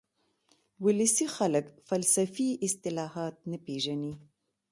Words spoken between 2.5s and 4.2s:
اصطلاحات نه پېژني